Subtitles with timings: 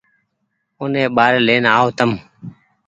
[0.79, 2.11] اوني ٻآري لين آئو تم